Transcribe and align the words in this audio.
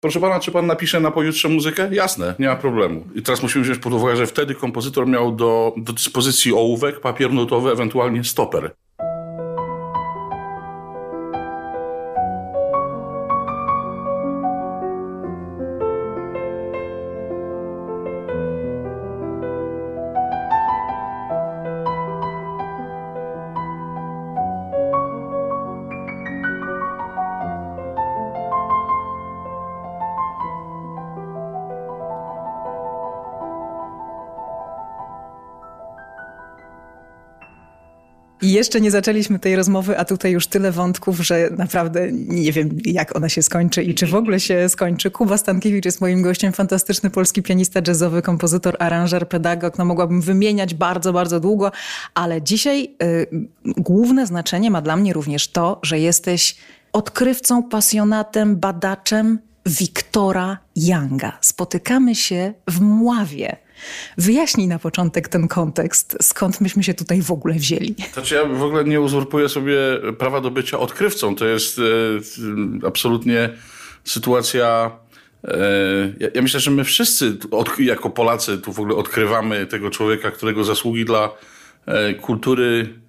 Proszę 0.00 0.20
pana, 0.20 0.40
czy 0.40 0.52
pan 0.52 0.66
napisze 0.66 1.00
na 1.00 1.10
pojutrze 1.10 1.48
muzykę? 1.48 1.88
Jasne, 1.92 2.34
nie 2.38 2.46
ma 2.46 2.56
problemu. 2.56 3.04
I 3.14 3.22
teraz 3.22 3.42
musimy 3.42 3.64
wziąć 3.64 3.78
pod 3.78 3.92
uwagę, 3.92 4.16
że 4.16 4.26
wtedy 4.26 4.54
kompozytor 4.54 5.06
miał 5.06 5.32
do, 5.32 5.74
do 5.76 5.92
dyspozycji 5.92 6.52
ołówek, 6.52 7.00
papier 7.00 7.32
nutowy, 7.32 7.70
ewentualnie 7.70 8.24
stoper. 8.24 8.74
Jeszcze 38.60 38.80
nie 38.80 38.90
zaczęliśmy 38.90 39.38
tej 39.38 39.56
rozmowy, 39.56 39.98
a 39.98 40.04
tutaj 40.04 40.32
już 40.32 40.46
tyle 40.46 40.72
wątków, 40.72 41.20
że 41.20 41.50
naprawdę 41.58 42.08
nie 42.12 42.52
wiem, 42.52 42.78
jak 42.84 43.16
ona 43.16 43.28
się 43.28 43.42
skończy 43.42 43.82
i 43.82 43.94
czy 43.94 44.06
w 44.06 44.14
ogóle 44.14 44.40
się 44.40 44.68
skończy. 44.68 45.10
Kuba 45.10 45.38
Stankiewicz 45.38 45.84
jest 45.84 46.00
moim 46.00 46.22
gościem, 46.22 46.52
fantastyczny 46.52 47.10
polski 47.10 47.42
pianista 47.42 47.80
jazzowy, 47.86 48.22
kompozytor, 48.22 48.76
aranżer, 48.78 49.28
pedagog. 49.28 49.78
No 49.78 49.84
mogłabym 49.84 50.20
wymieniać 50.20 50.74
bardzo, 50.74 51.12
bardzo 51.12 51.40
długo, 51.40 51.72
ale 52.14 52.42
dzisiaj 52.42 52.94
y, 53.02 53.26
główne 53.64 54.26
znaczenie 54.26 54.70
ma 54.70 54.82
dla 54.82 54.96
mnie 54.96 55.12
również 55.12 55.48
to, 55.48 55.80
że 55.82 55.98
jesteś 55.98 56.56
odkrywcą, 56.92 57.62
pasjonatem, 57.62 58.56
badaczem 58.56 59.38
Wiktora 59.66 60.58
Younga. 60.76 61.38
Spotykamy 61.40 62.14
się 62.14 62.54
w 62.68 62.80
Mławie. 62.80 63.56
Wyjaśnij 64.18 64.66
na 64.66 64.78
początek 64.78 65.28
ten 65.28 65.48
kontekst, 65.48 66.16
skąd 66.22 66.60
myśmy 66.60 66.82
się 66.82 66.94
tutaj 66.94 67.22
w 67.22 67.30
ogóle 67.30 67.54
wzięli. 67.54 67.94
Znaczy 68.12 68.34
ja 68.34 68.44
w 68.44 68.62
ogóle 68.62 68.84
nie 68.84 69.00
uzurpuję 69.00 69.48
sobie 69.48 69.76
prawa 70.18 70.40
do 70.40 70.50
bycia 70.50 70.78
odkrywcą. 70.78 71.36
To 71.36 71.46
jest 71.46 71.78
e, 71.78 72.86
absolutnie 72.86 73.50
sytuacja... 74.04 74.90
E, 75.44 75.58
ja, 76.20 76.28
ja, 76.34 76.42
myślę, 76.42 76.60
że 76.60 76.70
my 76.70 76.84
wszyscy 76.84 77.36
od, 77.50 77.78
jako 77.78 78.10
Polacy 78.10 78.58
tu 78.58 78.72
w 78.72 78.80
ogóle 78.80 78.96
odkrywamy 78.96 79.66
tego 79.66 79.90
człowieka, 79.90 80.30
którego 80.30 80.64
zasługi 80.64 81.04
dla 81.04 81.30
e, 81.86 82.14
kultury 82.14 83.00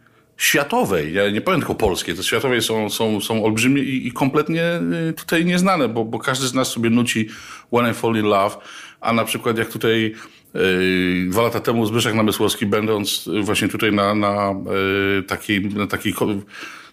światowej, 0.42 1.14
ja 1.14 1.30
nie 1.30 1.42
powiem 1.42 1.60
tylko 1.60 1.76
polskiej, 1.76 2.16
to 2.16 2.24
światowej 2.24 2.62
są, 2.62 2.90
są, 2.90 3.22
są 3.22 3.46
olbrzymie 3.46 3.84
i, 3.84 4.08
i 4.08 4.12
kompletnie 4.12 4.64
e, 4.64 4.82
tutaj 5.14 5.46
nieznane, 5.46 5.90
bo, 5.90 6.06
bo 6.06 6.20
każdy 6.20 6.48
z 6.48 6.54
nas 6.54 6.68
sobie 6.68 6.90
nuci 6.90 7.30
When 7.74 7.92
I 7.92 7.94
Fall 7.94 8.16
in 8.16 8.26
Love, 8.26 8.56
a 9.02 9.14
na 9.14 9.26
przykład 9.26 9.58
jak 9.58 9.70
tutaj 9.70 10.16
Yy, 10.54 11.30
dwa 11.30 11.42
lata 11.42 11.60
temu 11.60 11.86
Zbyszek 11.86 12.14
Namysłowski, 12.14 12.66
będąc 12.66 13.30
właśnie 13.42 13.68
tutaj 13.68 13.92
na, 13.92 14.16
na, 14.16 14.56
yy, 15.16 15.24
takiej, 15.24 15.62
na, 15.62 15.88
takiej, 15.88 16.14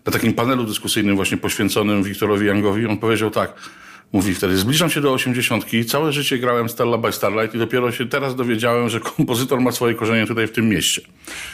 na 0.07 0.13
takim 0.13 0.33
panelu 0.33 0.65
dyskusyjnym 0.65 1.17
właśnie 1.17 1.37
poświęconym 1.37 2.03
Wiktorowi 2.03 2.47
Youngowi, 2.47 2.87
on 2.87 2.99
powiedział 2.99 3.31
tak, 3.31 3.55
Mówi 4.13 4.35
wtedy, 4.35 4.57
zbliżam 4.57 4.91
się 4.91 5.01
do 5.01 5.13
osiemdziesiątki, 5.13 5.85
całe 5.85 6.13
życie 6.13 6.39
grałem 6.39 6.69
Stella 6.69 6.99
by 6.99 7.13
Starlight 7.13 7.55
i 7.55 7.59
dopiero 7.59 7.93
się 7.93 8.09
teraz 8.09 8.37
dowiedziałem, 8.37 8.89
że 8.89 9.01
kompozytor 9.17 9.61
ma 9.61 9.73
swoje 9.73 9.95
korzenie 9.95 10.27
tutaj 10.27 10.47
w 10.47 10.53
tym 10.53 10.69
mieście. 10.69 11.03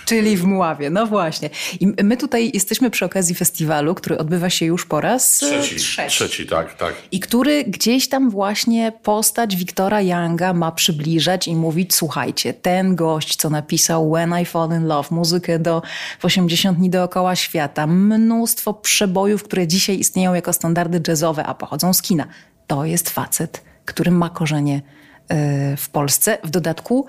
Czyli 0.06 0.36
w 0.36 0.44
Mławie, 0.44 0.90
no 0.90 1.06
właśnie. 1.06 1.50
I 1.80 1.86
my 2.02 2.16
tutaj 2.16 2.50
jesteśmy 2.54 2.90
przy 2.90 3.04
okazji 3.04 3.34
festiwalu, 3.34 3.94
który 3.94 4.18
odbywa 4.18 4.50
się 4.50 4.66
już 4.66 4.86
po 4.86 5.00
raz 5.00 5.42
e, 5.42 5.46
trzeci. 5.46 5.76
Trzeci, 5.76 6.08
trzeci 6.08 6.46
tak, 6.46 6.74
tak. 6.74 6.94
I 7.12 7.20
który 7.20 7.64
gdzieś 7.64 8.08
tam 8.08 8.30
właśnie 8.30 8.92
postać 9.02 9.56
Wiktora 9.56 10.00
Younga 10.02 10.52
ma 10.52 10.72
przybliżać 10.72 11.48
i 11.48 11.56
mówić, 11.56 11.94
słuchajcie, 11.94 12.54
ten 12.54 12.96
gość, 12.96 13.36
co 13.36 13.50
napisał 13.50 14.12
When 14.12 14.34
I 14.42 14.44
Fall 14.44 14.70
in 14.70 14.86
Love, 14.86 15.08
muzykę 15.10 15.58
do 15.58 15.82
w 16.18 16.24
80 16.24 16.78
dni 16.78 16.90
dookoła 16.90 17.36
świata, 17.36 17.86
mnóstwo 17.86 18.74
przebojów, 18.74 19.42
które 19.42 19.66
dzisiaj 19.66 19.98
istnieją 19.98 20.34
jako 20.34 20.52
standardy 20.52 21.00
jazzowe, 21.08 21.46
a 21.46 21.54
pochodzą 21.54 21.94
z 21.94 22.02
kina 22.02 22.26
to 22.66 22.84
jest 22.84 23.10
facet, 23.10 23.64
który 23.84 24.10
ma 24.10 24.30
korzenie 24.30 24.82
e, 25.28 25.76
w 25.76 25.88
Polsce. 25.90 26.38
W 26.44 26.50
dodatku 26.50 27.06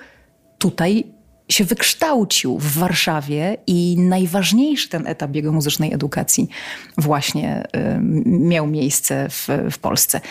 tutaj 0.57 1.15
się 1.49 1.63
wykształcił 1.63 2.57
w 2.59 2.77
Warszawie 2.77 3.57
i 3.67 3.95
najważniejszy 3.99 4.89
ten 4.89 5.07
etap 5.07 5.35
jego 5.35 5.51
muzycznej 5.51 5.93
edukacji 5.93 6.49
właśnie 6.97 7.63
e, 7.73 7.99
miał 8.25 8.67
miejsce 8.67 9.29
w, 9.29 9.47
w 9.71 9.77
Polsce. 9.77 10.21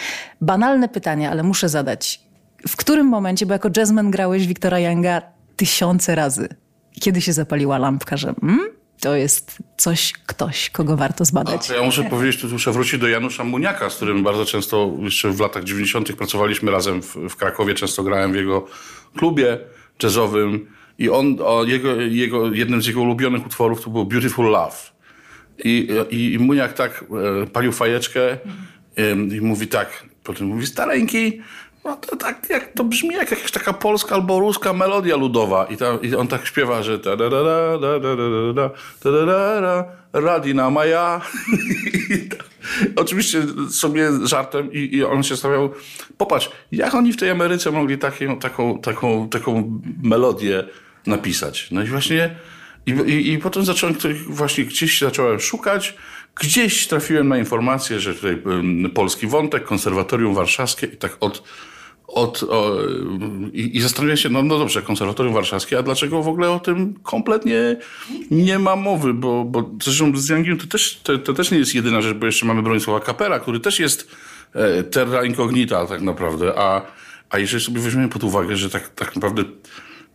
Banalne 0.40 0.88
pytanie, 0.88 1.30
ale 1.30 1.42
muszę 1.42 1.68
zadać. 1.68 2.20
W 2.68 2.76
którym 2.76 3.06
momencie, 3.06 3.46
bo 3.46 3.52
jako 3.52 3.68
jazzman 3.76 4.10
grałeś 4.10 4.46
Wiktora 4.46 4.78
Younga 4.78 5.22
tysiące 5.56 6.14
razy, 6.14 6.48
kiedy 7.00 7.20
się 7.20 7.32
zapaliła 7.32 7.78
lampka, 7.78 8.16
że 8.16 8.34
mm, 8.42 8.73
to 9.04 9.16
jest 9.16 9.58
coś, 9.76 10.12
ktoś, 10.26 10.70
kogo 10.70 10.96
warto 10.96 11.24
zbadać. 11.24 11.70
A, 11.70 11.74
ja 11.74 11.82
muszę 11.82 12.04
powiedzieć, 12.04 12.40
tu 12.40 12.48
muszę 12.48 12.72
wrócić 12.72 13.00
do 13.00 13.08
Janusza 13.08 13.44
Muniaka, 13.44 13.90
z 13.90 13.96
którym 13.96 14.22
bardzo 14.22 14.44
często 14.44 14.92
jeszcze 15.00 15.30
w 15.30 15.40
latach 15.40 15.64
90. 15.64 16.12
pracowaliśmy 16.12 16.70
razem 16.70 17.02
w, 17.02 17.16
w 17.16 17.36
Krakowie. 17.36 17.74
Często 17.74 18.02
grałem 18.02 18.32
w 18.32 18.36
jego 18.36 18.66
klubie 19.16 19.58
jazzowym 20.02 20.66
i 20.98 21.10
on, 21.10 21.36
jego, 21.66 22.00
jego, 22.00 22.52
jednym 22.52 22.82
z 22.82 22.86
jego 22.86 23.00
ulubionych 23.00 23.46
utworów 23.46 23.84
to 23.84 23.90
był 23.90 24.04
Beautiful 24.04 24.46
Love. 24.46 24.76
I, 25.64 25.88
i, 26.10 26.32
i 26.32 26.38
Muniak 26.38 26.72
tak 26.72 27.04
e, 27.42 27.46
palił 27.46 27.72
fajeczkę 27.72 28.38
i 29.36 29.40
mówi 29.40 29.66
tak, 29.66 30.04
potem 30.22 30.46
mówi, 30.46 30.66
stareńki, 30.66 31.40
no 31.84 31.96
to 31.96 32.16
tak 32.16 32.50
jak 32.50 32.72
to 32.72 32.84
brzmi 32.84 33.14
jak 33.14 33.30
jakaś 33.30 33.50
taka 33.50 33.72
polska 33.72 34.14
albo 34.14 34.40
ruska 34.40 34.72
melodia 34.72 35.16
ludowa. 35.16 35.64
I, 35.64 35.76
ta, 35.76 35.98
i 36.02 36.14
on 36.14 36.28
tak 36.28 36.46
śpiewa, 36.46 36.82
że 36.82 36.98
Radina 40.12 40.70
Maja. 40.70 41.20
Oczywiście 42.96 43.42
sobie 43.70 44.10
żartem 44.22 44.72
i, 44.72 44.96
i 44.96 45.04
on 45.04 45.22
się 45.22 45.36
stawiał, 45.36 45.70
popatrz, 46.18 46.50
jak 46.72 46.94
oni 46.94 47.12
w 47.12 47.16
tej 47.16 47.30
Ameryce 47.30 47.70
mogli 47.70 47.98
takie, 47.98 48.36
taką, 48.36 48.78
taką, 48.78 49.28
taką 49.28 49.80
melodię 50.02 50.64
napisać. 51.06 51.68
No 51.70 51.82
i 51.82 51.86
właśnie 51.86 52.36
i, 52.86 52.90
i, 52.90 53.32
i 53.32 53.38
potem 53.38 53.64
zacząłem 53.64 53.96
właśnie 54.28 54.64
gdzieś 54.64 55.00
zacząłem 55.00 55.40
szukać, 55.40 55.94
gdzieś 56.40 56.86
trafiłem 56.86 57.28
na 57.28 57.38
informację, 57.38 58.00
że 58.00 58.14
tutaj 58.14 58.42
polski 58.94 59.26
wątek, 59.26 59.64
konserwatorium 59.64 60.34
warszawskie 60.34 60.86
i 60.86 60.96
tak 60.96 61.16
od 61.20 61.42
od, 62.06 62.42
o, 62.42 62.76
i, 63.52 63.76
i 63.76 63.80
zastanawiam 63.80 64.16
się, 64.16 64.28
no, 64.28 64.42
no 64.42 64.58
dobrze, 64.58 64.82
konserwatorium 64.82 65.34
warszawskie, 65.34 65.78
a 65.78 65.82
dlaczego 65.82 66.22
w 66.22 66.28
ogóle 66.28 66.50
o 66.50 66.60
tym 66.60 66.94
kompletnie 67.02 67.76
nie 68.30 68.58
ma 68.58 68.76
mowy, 68.76 69.14
bo, 69.14 69.44
bo 69.44 69.70
zresztą 69.82 70.16
z 70.16 70.28
Youngiem 70.28 70.58
to 70.58 70.66
też, 70.66 71.00
to, 71.02 71.18
to, 71.18 71.32
też 71.32 71.50
nie 71.50 71.58
jest 71.58 71.74
jedyna 71.74 72.00
rzecz, 72.00 72.16
bo 72.16 72.26
jeszcze 72.26 72.46
mamy 72.46 72.62
Bronisława 72.62 73.00
Kapera, 73.00 73.40
który 73.40 73.60
też 73.60 73.80
jest 73.80 74.10
e, 74.54 74.82
terra 74.82 75.24
incognita 75.24 75.86
tak 75.86 76.02
naprawdę, 76.02 76.58
a, 76.58 76.82
a 77.30 77.38
jeżeli 77.38 77.64
sobie 77.64 77.80
weźmiemy 77.80 78.08
pod 78.08 78.24
uwagę, 78.24 78.56
że 78.56 78.70
tak, 78.70 78.88
tak 78.88 79.14
naprawdę 79.14 79.44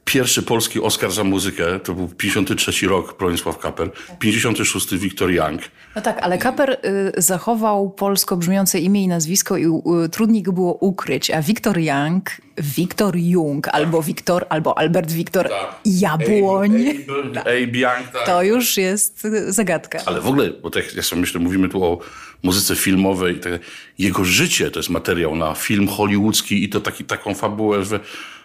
Pierwszy 0.10 0.44
polski 0.44 0.82
Oscar 0.82 1.12
za 1.12 1.24
muzykę 1.24 1.80
to 1.80 1.94
był 1.94 2.08
53 2.08 2.88
rok 2.88 3.18
Bronisław 3.18 3.58
Kaper, 3.58 3.92
56 4.20 4.96
Wiktor 4.96 5.32
Young. 5.32 5.62
No 5.96 6.02
tak, 6.02 6.20
ale 6.22 6.38
Kaper 6.38 6.78
y, 7.18 7.22
zachował 7.22 7.90
polsko 7.90 8.38
brzmiące 8.38 8.80
imię 8.80 9.04
i 9.04 9.08
nazwisko 9.08 9.58
i 9.58 9.66
y, 9.66 10.10
trudniej 10.12 10.44
go 10.44 10.52
było 10.52 10.74
ukryć, 10.74 11.32
a 11.32 11.42
Wiktor 11.42 11.80
Young, 11.80 12.30
Wiktor 12.58 13.16
Jung 13.18 13.68
albo 13.68 14.02
Wiktor, 14.04 14.46
albo 14.50 14.78
Albert 14.78 15.12
Wiktor 15.12 15.50
tak. 15.50 15.76
Jabłoń. 15.86 16.76
Abe, 16.76 17.42
Abe, 17.42 17.42
Abe 17.42 17.78
Young, 17.78 18.08
tak. 18.14 18.26
To 18.26 18.44
już 18.44 18.78
jest 18.78 19.28
zagadka. 19.48 20.00
Ale 20.06 20.22
w 20.22 20.28
ogóle, 20.28 20.50
bo 20.50 20.70
tak 20.70 20.96
ja 20.96 21.04
sobie 21.04 21.22
myślę, 21.22 21.40
mówimy 21.40 21.70
tu 21.70 21.84
o 21.84 22.00
muzyce 22.44 22.76
filmowej, 22.76 23.40
tak, 23.40 23.54
jego 23.98 24.26
życie 24.26 24.72
to 24.72 24.80
jest 24.80 24.90
materiał 24.90 25.36
na 25.36 25.54
film 25.54 25.88
hollywoodzki 25.88 26.64
i 26.64 26.70
to 26.70 26.80
taki, 26.80 27.04
taką 27.04 27.36
fabułę, 27.36 27.86
że 27.86 28.00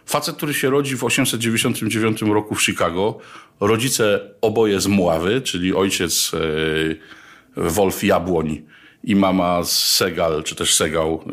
Facet, 0.06 0.36
który 0.36 0.54
się 0.54 0.70
rodzi 0.70 0.96
w 0.96 1.04
899 1.04 2.22
roku 2.22 2.54
w 2.54 2.62
Chicago, 2.62 3.18
rodzice 3.60 4.20
oboje 4.40 4.80
z 4.80 4.86
Mławy, 4.86 5.40
czyli 5.40 5.74
ojciec 5.74 6.32
e, 6.34 7.70
Wolf 7.70 8.04
Jabłoń 8.04 8.62
i 9.04 9.16
mama 9.16 9.64
z 9.64 9.78
Segal, 9.78 10.42
czy 10.42 10.54
też 10.54 10.74
Segał, 10.74 11.24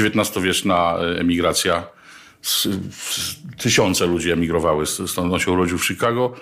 XIX-wieczna 0.00 0.96
e, 0.98 1.20
emigracja. 1.20 1.86
Tysiące 3.58 4.06
ludzi 4.06 4.30
emigrowały, 4.30 4.86
stąd 4.86 5.32
on 5.32 5.38
się 5.38 5.52
urodził 5.52 5.78
w 5.78 5.86
Chicago. 5.86 6.34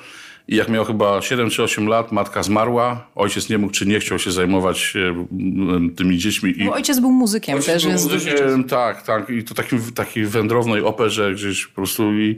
I 0.48 0.56
jak 0.56 0.68
miał 0.68 0.84
chyba 0.84 1.22
7 1.22 1.50
czy 1.50 1.62
8 1.62 1.86
lat, 1.86 2.12
matka 2.12 2.42
zmarła. 2.42 3.06
Ojciec 3.14 3.48
nie 3.48 3.58
mógł 3.58 3.72
czy 3.72 3.86
nie 3.86 4.00
chciał 4.00 4.18
się 4.18 4.30
zajmować 4.32 4.94
e, 4.96 5.94
tymi 5.96 6.18
dziećmi. 6.18 6.54
I... 6.62 6.68
ojciec 6.68 7.00
był 7.00 7.12
muzykiem 7.12 7.54
ojciec 7.54 7.74
też. 7.74 7.82
Był 7.82 7.92
jest 7.92 8.04
muzykiem, 8.12 8.64
tak, 8.64 9.02
tak. 9.02 9.30
I 9.30 9.44
to 9.44 9.54
takim, 9.54 9.92
takiej 9.92 10.26
wędrownej 10.26 10.82
operze 10.82 11.32
gdzieś 11.34 11.66
po 11.66 11.74
prostu. 11.74 12.12
I, 12.12 12.36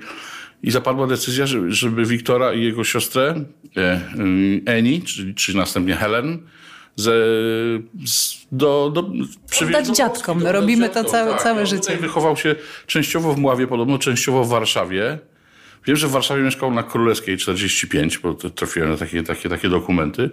i 0.63 0.71
zapadła 0.71 1.07
decyzja, 1.07 1.47
żeby 1.69 2.05
Wiktora 2.05 2.53
i 2.53 2.63
jego 2.63 2.85
siostrę 2.85 3.45
e, 3.77 4.01
Eni, 4.67 5.03
czyli, 5.03 5.35
czy 5.35 5.57
następnie 5.57 5.95
Helen, 5.95 6.39
ze, 6.97 7.13
z, 8.07 8.47
do, 8.53 8.91
do, 8.95 9.11
Oddać 9.63 9.87
dziadkom, 9.87 10.43
no, 10.43 10.53
robimy 10.53 10.89
to 10.89 11.05
całe, 11.05 11.31
tak, 11.31 11.43
całe 11.43 11.67
życie. 11.67 11.97
Wychował 11.97 12.37
się 12.37 12.55
częściowo 12.87 13.35
w 13.35 13.39
Mławie, 13.39 13.67
podobno 13.67 13.99
częściowo 13.99 14.45
w 14.45 14.49
Warszawie. 14.49 15.19
Wiem, 15.87 15.97
że 15.97 16.09
w 16.09 16.11
Warszawie 16.11 16.43
mieszkał 16.43 16.71
na 16.75 16.83
Królewskiej 16.83 17.37
45, 17.39 18.19
bo 18.19 18.35
trafiłem 18.35 18.91
na 18.91 18.97
takie, 18.97 19.23
takie, 19.23 19.49
takie 19.49 19.69
dokumenty. 19.69 20.31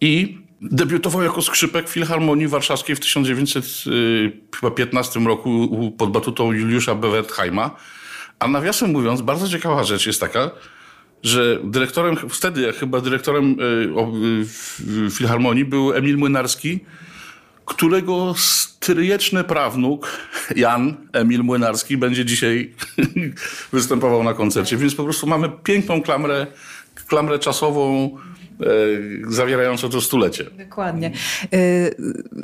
I 0.00 0.38
debiutował 0.60 1.22
jako 1.22 1.42
skrzypek 1.42 1.88
Filharmonii 1.88 2.48
Warszawskiej 2.48 2.96
w 2.96 3.00
1915 3.00 5.20
roku 5.26 5.50
u- 5.64 5.90
pod 5.90 6.10
batutą 6.12 6.52
Juliusza 6.52 6.94
Bewertheima. 6.94 7.76
A 8.38 8.48
nawiasem 8.48 8.90
mówiąc, 8.92 9.22
bardzo 9.22 9.48
ciekawa 9.48 9.84
rzecz 9.84 10.06
jest 10.06 10.20
taka, 10.20 10.50
że 11.22 11.58
dyrektorem, 11.64 12.16
wtedy 12.30 12.72
chyba 12.72 13.00
dyrektorem 13.00 13.56
y, 13.60 13.62
y, 13.62 14.44
w- 14.44 14.80
Filharmonii 15.12 15.64
był 15.64 15.92
Emil 15.94 16.16
Młynarski, 16.18 16.80
którego 17.66 18.34
stryjeczny 18.36 19.44
prawnuk 19.44 20.18
Jan 20.56 20.96
Emil 21.12 21.42
Młynarski 21.42 21.96
będzie 21.96 22.24
dzisiaj 22.24 22.74
występował 23.72 24.22
na 24.22 24.34
koncercie. 24.34 24.76
Więc 24.76 24.94
po 24.94 25.04
prostu 25.04 25.26
mamy 25.26 25.48
piękną 25.62 26.02
klamrę, 26.02 26.46
klamrę 27.06 27.38
czasową 27.38 28.10
e, 28.60 28.66
zawierającą 29.28 29.88
to 29.88 30.00
stulecie. 30.00 30.44
Dokładnie. 30.44 31.12
Y, 31.54 31.94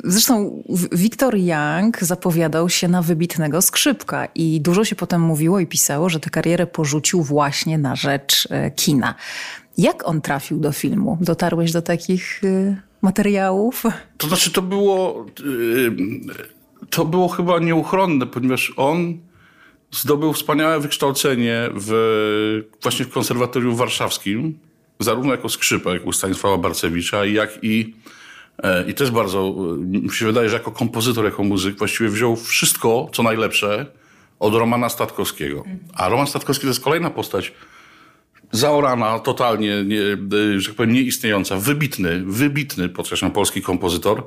Zresztą 0.03 0.63
Wiktor 0.91 1.35
Young 1.37 1.99
zapowiadał 2.01 2.69
się 2.69 2.87
na 2.87 3.01
wybitnego 3.01 3.61
skrzypka 3.61 4.27
i 4.35 4.61
dużo 4.61 4.85
się 4.85 4.95
potem 4.95 5.21
mówiło 5.21 5.59
i 5.59 5.67
pisało, 5.67 6.09
że 6.09 6.19
tę 6.19 6.29
karierę 6.29 6.67
porzucił 6.67 7.23
właśnie 7.23 7.77
na 7.77 7.95
rzecz 7.95 8.47
e, 8.51 8.71
kina. 8.71 9.15
Jak 9.77 10.07
on 10.07 10.21
trafił 10.21 10.59
do 10.59 10.71
filmu? 10.71 11.17
Dotarłeś 11.21 11.71
do 11.71 11.81
takich 11.81 12.43
y, 12.43 12.75
materiałów? 13.01 13.83
To 14.17 14.27
znaczy, 14.27 14.51
to 14.51 14.61
było, 14.61 15.25
yy, 15.45 15.91
to 16.89 17.05
było 17.05 17.27
chyba 17.27 17.59
nieuchronne, 17.59 18.25
ponieważ 18.25 18.73
on 18.77 19.17
zdobył 19.91 20.33
wspaniałe 20.33 20.79
wykształcenie 20.79 21.69
w, 21.73 21.91
właśnie 22.81 23.05
w 23.05 23.09
konserwatorium 23.09 23.75
warszawskim, 23.75 24.59
zarówno 24.99 25.31
jako 25.31 25.49
skrzypek 25.49 26.05
u 26.05 26.13
Stanisława 26.13 26.57
Barcewicza, 26.57 27.25
jak 27.25 27.59
i 27.61 27.93
e, 28.63 28.89
i 28.89 28.93
też 28.93 29.11
bardzo, 29.11 29.39
e, 29.39 29.77
mi 29.77 30.11
się 30.11 30.25
wydaje, 30.25 30.49
że 30.49 30.55
jako 30.55 30.71
kompozytor, 30.71 31.25
jako 31.25 31.43
muzyk 31.43 31.77
właściwie 31.77 32.09
wziął 32.09 32.35
wszystko, 32.35 33.09
co 33.13 33.23
najlepsze 33.23 33.85
od 34.39 34.53
Romana 34.53 34.89
Statkowskiego. 34.89 35.63
A 35.93 36.09
Roman 36.09 36.27
Statkowski 36.27 36.61
to 36.61 36.67
jest 36.67 36.83
kolejna 36.83 37.09
postać, 37.09 37.53
zaorana, 38.53 39.19
totalnie, 39.19 39.83
nie, 39.83 40.01
e, 40.01 40.59
że 40.59 40.67
tak 40.67 40.75
powiem, 40.75 40.93
nieistniejąca. 40.93 41.57
Wybitny, 41.57 42.23
wybitny, 42.25 42.89
podkreślam, 42.89 43.31
polski 43.31 43.61
kompozytor. 43.61 44.23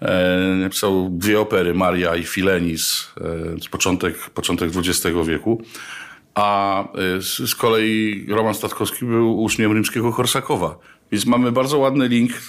E, 0.00 0.38
napisał 0.60 1.08
dwie 1.10 1.40
opery, 1.40 1.74
Maria 1.74 2.16
i 2.16 2.24
Filenis, 2.24 3.12
e, 3.56 3.60
z 3.62 3.68
początek, 3.68 4.30
początek 4.30 4.70
XX 4.76 5.16
wieku. 5.26 5.62
A 6.34 6.82
e, 6.82 7.22
z, 7.22 7.54
kolei 7.54 8.26
Roman 8.28 8.54
Statkowski 8.54 9.04
był 9.04 9.42
uczniem 9.42 9.74
rzymskiego 9.74 10.12
Korsakowa. 10.12 10.78
Więc 11.12 11.26
mamy 11.26 11.52
bardzo 11.52 11.78
ładny 11.78 12.08
link. 12.08 12.32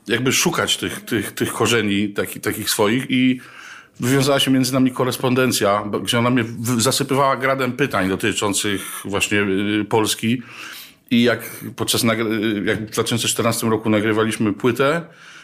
jakby 0.07 0.31
szukać 0.31 0.77
tych, 0.77 1.01
tych, 1.05 1.31
tych 1.31 1.53
korzeni 1.53 2.09
taki, 2.09 2.39
takich 2.39 2.69
swoich 2.69 3.05
i 3.09 3.39
wywiązała 3.99 4.39
się 4.39 4.51
między 4.51 4.73
nami 4.73 4.91
korespondencja, 4.91 5.83
gdzie 6.03 6.19
ona 6.19 6.29
mnie 6.29 6.43
zasypywała 6.77 7.37
gradem 7.37 7.71
pytań 7.71 8.09
dotyczących 8.09 9.01
właśnie 9.05 9.41
y, 9.41 9.85
Polski. 9.89 10.41
I 11.11 11.23
jak 11.23 11.49
podczas 11.75 12.03
jak 12.65 12.87
w 12.87 12.91
2014 12.91 13.67
roku 13.67 13.89
nagrywaliśmy 13.89 14.53
płytę, 14.53 15.01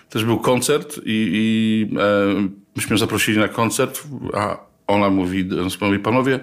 też 0.10 0.26
był 0.26 0.40
koncert 0.40 0.98
i, 0.98 1.02
i 1.06 1.88
e, 2.00 2.50
myśmy 2.76 2.98
zaprosili 2.98 3.38
na 3.38 3.48
koncert, 3.48 4.04
a 4.34 4.58
ona 4.88 5.10
mówi, 5.10 5.50
mówi 5.82 6.00
panowie, 6.00 6.40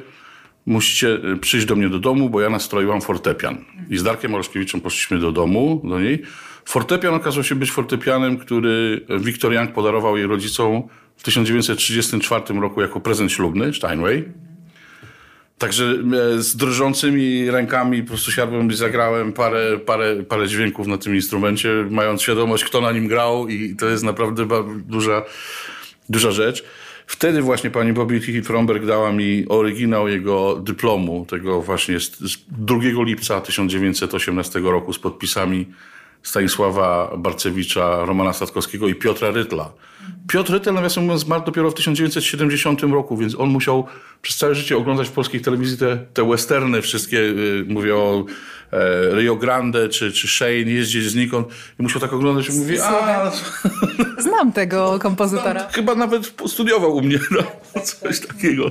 musicie 0.67 1.19
przyjść 1.41 1.67
do 1.67 1.77
mnie 1.77 1.89
do 1.89 1.99
domu, 1.99 2.31
bo 2.31 2.41
ja 2.41 2.51
nastroiłam 2.51 3.01
fortepian. 3.01 3.65
I 3.91 3.99
z 3.99 4.03
Darkiem 4.03 4.35
Olszkiewiczem 4.35 4.81
poszliśmy 4.81 5.19
do 5.19 5.33
domu, 5.33 5.81
do 5.85 6.01
niej. 6.01 6.23
Fortepian 6.65 7.15
okazał 7.15 7.45
się 7.45 7.55
być 7.55 7.71
fortepianem, 7.71 8.39
który 8.39 9.07
Wiktor 9.21 9.53
Young 9.55 9.73
podarował 9.73 10.17
jej 10.17 10.27
rodzicom 10.27 10.83
w 11.17 11.23
1934 11.23 12.61
roku 12.61 12.81
jako 12.81 13.01
prezent 13.01 13.33
ślubny, 13.33 13.75
Steinway. 13.75 14.25
Także 15.59 15.85
e, 15.85 16.43
z 16.43 16.57
drżącymi 16.57 17.51
rękami 17.51 18.03
po 18.03 18.09
prostu 18.09 18.33
siadłem 18.33 18.71
i 18.71 18.75
zagrałem 18.75 19.33
parę, 19.33 19.79
parę, 19.79 20.23
parę 20.23 20.49
dźwięków 20.49 20.87
na 20.87 20.99
tym 20.99 21.15
instrumencie, 21.15 21.87
mając 21.91 22.23
świadomość, 22.23 22.65
kto 22.65 22.81
na 22.81 22.93
nim 22.93 23.09
grał 23.09 23.49
i 23.49 23.77
to 23.77 23.87
jest 23.87 24.05
naprawdę 24.05 24.47
duża, 24.87 25.23
duża 26.09 26.31
rzecz. 26.31 26.65
Wtedy 27.07 27.43
właśnie 27.43 27.71
pani 27.71 27.93
Bobby 27.93 28.21
Hill-Fromberg 28.21 28.87
dała 28.87 29.13
mi 29.13 29.45
oryginał 29.49 30.09
jego 30.09 30.57
dyplomu, 30.57 31.27
tego 31.29 31.63
właśnie 31.63 32.01
z, 32.01 32.19
z 32.19 32.37
2 32.49 32.77
lipca 33.05 33.41
1918 33.41 34.61
roku 34.61 34.93
z 34.93 34.99
podpisami 34.99 35.67
Stanisława 36.23 37.17
Barcewicza, 37.19 38.05
Romana 38.05 38.33
Statkowskiego 38.33 38.89
i 38.89 38.95
Piotra 38.95 39.31
Rytla. 39.31 39.73
Piotr 40.29 40.53
Rytel, 40.53 40.75
nawiasem 40.75 41.05
mówiąc, 41.05 41.21
zmarł 41.21 41.45
dopiero 41.45 41.71
w 41.71 41.75
1970 41.75 42.83
roku, 42.83 43.17
więc 43.17 43.35
on 43.35 43.51
musiał 43.51 43.87
przez 44.23 44.37
całe 44.37 44.55
życie 44.55 44.77
oglądać 44.77 45.09
w 45.09 45.13
polskiej 45.13 45.41
telewizji 45.41 45.79
te, 45.79 45.97
te 46.15 46.29
westerny 46.29 46.83
wszystkie, 46.83 47.19
y, 47.19 47.65
mówię 47.69 47.95
o 47.95 48.25
e, 48.73 49.17
Rio 49.17 49.37
Grande 49.37 49.89
czy, 49.89 50.13
czy 50.13 50.29
Shane, 50.29 50.51
jeździć 50.53 51.05
znikąd 51.05 51.49
i 51.81 51.83
musiał 51.83 52.01
tak 52.01 52.13
oglądać 52.13 52.49
i 52.49 52.53
mówi, 52.53 52.81
a... 52.81 53.31
Znam 54.19 54.53
tego 54.53 54.99
kompozytora. 54.99 55.61
Tam, 55.61 55.73
chyba 55.73 55.95
nawet 55.95 56.35
studiował 56.47 56.97
u 56.97 57.03
mnie, 57.03 57.19
no, 57.31 57.43
coś 57.83 58.21
takiego. 58.21 58.71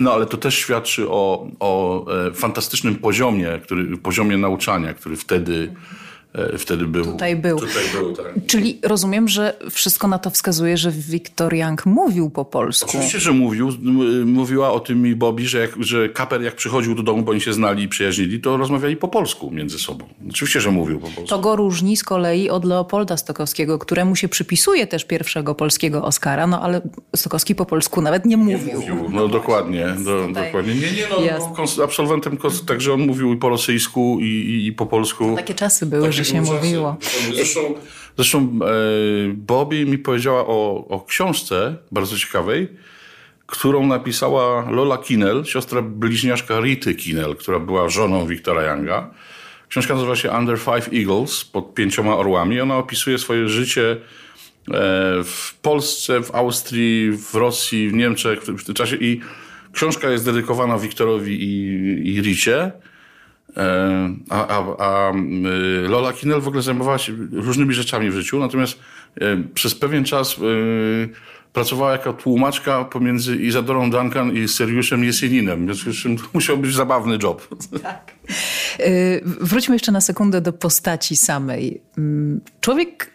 No 0.00 0.12
ale 0.12 0.26
to 0.26 0.36
też 0.36 0.54
świadczy 0.54 1.08
o, 1.08 1.50
o 1.60 2.04
e, 2.26 2.34
fantastycznym 2.34 2.96
poziomie, 2.96 3.60
który, 3.62 3.96
poziomie 3.96 4.36
nauczania, 4.36 4.94
który 4.94 5.16
wtedy 5.16 5.68
E, 5.68 6.07
wtedy 6.58 6.86
był. 6.86 7.04
Tutaj 7.04 7.36
był. 7.36 7.58
Tutaj 7.58 7.82
był 7.92 8.12
tak. 8.12 8.26
Czyli 8.46 8.78
rozumiem, 8.82 9.28
że 9.28 9.56
wszystko 9.70 10.08
na 10.08 10.18
to 10.18 10.30
wskazuje, 10.30 10.76
że 10.76 10.90
Wiktor 10.90 11.54
Young 11.54 11.86
mówił 11.86 12.30
po 12.30 12.44
polsku. 12.44 12.88
Oczywiście, 12.88 13.20
że 13.20 13.32
mówił. 13.32 13.70
Mówiła 14.24 14.72
o 14.72 14.80
tym 14.80 15.02
mi 15.02 15.14
Bobby, 15.14 15.48
że, 15.48 15.58
jak, 15.58 15.70
że 15.80 16.08
Kaper 16.08 16.42
jak 16.42 16.56
przychodził 16.56 16.94
do 16.94 17.02
domu, 17.02 17.22
bo 17.22 17.30
oni 17.30 17.40
się 17.40 17.52
znali 17.52 17.82
i 17.82 17.88
przyjaźnili, 17.88 18.40
to 18.40 18.56
rozmawiali 18.56 18.96
po 18.96 19.08
polsku 19.08 19.50
między 19.50 19.78
sobą. 19.78 20.06
Oczywiście, 20.30 20.60
że 20.60 20.70
mówił 20.70 21.00
po 21.00 21.06
polsku. 21.06 21.26
To 21.26 21.38
go 21.38 21.56
różni 21.56 21.96
z 21.96 22.04
kolei 22.04 22.50
od 22.50 22.64
Leopolda 22.64 23.16
Stokowskiego, 23.16 23.78
któremu 23.78 24.16
się 24.16 24.28
przypisuje 24.28 24.86
też 24.86 25.04
pierwszego 25.04 25.54
polskiego 25.54 26.04
Oscara, 26.04 26.46
no 26.46 26.62
ale 26.62 26.80
Stokowski 27.16 27.54
po 27.54 27.66
polsku 27.66 28.00
nawet 28.00 28.26
nie 28.26 28.36
mówił. 28.36 28.58
Nie 28.68 28.74
mówił. 28.74 29.10
No 29.10 29.28
dokładnie. 29.28 29.86
Do, 30.04 30.28
dokładnie. 30.28 30.74
Nie, 30.74 30.92
nie, 30.92 31.06
no, 31.10 31.16
no 31.78 31.84
absolwentem, 31.84 32.38
także 32.66 32.92
on 32.94 33.00
mówił 33.00 33.32
i 33.32 33.36
po 33.36 33.48
rosyjsku 33.48 34.18
i, 34.20 34.24
i, 34.24 34.66
i 34.66 34.72
po 34.72 34.86
polsku. 34.86 35.36
Takie 35.36 35.54
czasy 35.54 35.86
były, 35.86 36.06
że 36.18 36.24
się 36.24 36.40
mówiło. 36.40 36.96
Zresztą, 37.34 37.60
zresztą 38.16 38.38
e, 38.38 38.68
Bobby 39.34 39.86
mi 39.86 39.98
powiedziała 39.98 40.46
o, 40.46 40.84
o 40.88 41.04
książce 41.08 41.76
bardzo 41.92 42.16
ciekawej, 42.16 42.68
którą 43.46 43.86
napisała 43.86 44.70
Lola 44.70 44.98
Kinel, 44.98 45.44
siostra 45.44 45.82
bliźniaczka 45.82 46.60
Rity 46.60 46.94
Kinel, 46.94 47.36
która 47.36 47.58
była 47.58 47.88
żoną 47.88 48.26
Wiktora 48.26 48.62
Younga. 48.62 49.10
Książka 49.68 49.94
nazywa 49.94 50.16
się 50.16 50.30
Under 50.30 50.58
Five 50.58 50.92
Eagles, 50.92 51.44
pod 51.44 51.74
pięcioma 51.74 52.16
orłami. 52.16 52.60
Ona 52.60 52.76
opisuje 52.76 53.18
swoje 53.18 53.48
życie 53.48 53.90
e, 53.90 53.96
w 55.24 55.54
Polsce, 55.62 56.22
w 56.22 56.34
Austrii, 56.34 57.12
w 57.12 57.34
Rosji, 57.34 57.88
w 57.88 57.92
Niemczech 57.92 58.42
w 58.42 58.64
tym 58.64 58.74
czasie 58.74 58.96
i 58.96 59.20
książka 59.72 60.10
jest 60.10 60.24
dedykowana 60.24 60.78
Wiktorowi 60.78 61.42
i, 61.42 62.14
i 62.14 62.20
Ricie. 62.20 62.72
E, 63.58 64.14
a, 64.30 64.46
a, 64.46 64.76
a 64.78 65.12
y, 65.14 65.88
Lola 65.88 66.12
Kinel 66.12 66.40
w 66.40 66.48
ogóle 66.48 66.62
zajmowała 66.62 66.98
się 66.98 67.12
różnymi 67.32 67.74
rzeczami 67.74 68.10
w 68.10 68.14
życiu, 68.14 68.38
natomiast 68.38 68.78
e, 69.20 69.42
przez 69.54 69.74
pewien 69.74 70.04
czas 70.04 70.36
e, 70.36 70.38
pracowała 71.52 71.92
jako 71.92 72.12
tłumaczka 72.12 72.84
pomiędzy 72.84 73.36
Izadorą 73.36 73.90
Duncan 73.90 74.36
i 74.36 74.48
Seriuszem 74.48 75.04
Jesieninem, 75.04 75.66
więc 75.66 75.84
musiał 76.34 76.58
być 76.58 76.74
zabawny 76.74 77.18
job. 77.22 77.48
Tak. 77.82 78.12
Wróćmy 79.22 79.74
jeszcze 79.74 79.92
na 79.92 80.00
sekundę 80.00 80.40
do 80.40 80.52
postaci 80.52 81.16
samej. 81.16 81.80
Mm, 81.98 82.40
człowiek 82.60 83.10